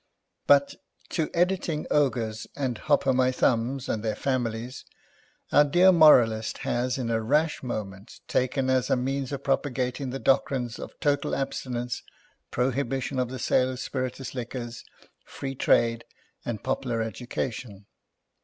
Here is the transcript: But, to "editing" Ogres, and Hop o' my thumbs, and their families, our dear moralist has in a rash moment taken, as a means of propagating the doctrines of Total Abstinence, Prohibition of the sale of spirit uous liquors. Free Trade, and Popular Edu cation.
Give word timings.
But, 0.47 0.73
to 1.09 1.29
"editing" 1.31 1.85
Ogres, 1.91 2.47
and 2.55 2.75
Hop 2.79 3.05
o' 3.05 3.13
my 3.13 3.31
thumbs, 3.31 3.87
and 3.87 4.01
their 4.01 4.15
families, 4.15 4.83
our 5.51 5.63
dear 5.63 5.91
moralist 5.91 6.57
has 6.65 6.97
in 6.97 7.11
a 7.11 7.21
rash 7.21 7.61
moment 7.61 8.19
taken, 8.27 8.67
as 8.67 8.89
a 8.89 8.95
means 8.95 9.31
of 9.31 9.43
propagating 9.43 10.09
the 10.09 10.17
doctrines 10.17 10.79
of 10.79 10.99
Total 10.99 11.35
Abstinence, 11.35 12.01
Prohibition 12.49 13.19
of 13.19 13.29
the 13.29 13.37
sale 13.37 13.69
of 13.69 13.79
spirit 13.79 14.15
uous 14.15 14.33
liquors. 14.33 14.83
Free 15.23 15.53
Trade, 15.53 16.03
and 16.43 16.63
Popular 16.63 16.97
Edu 17.05 17.29
cation. 17.29 17.85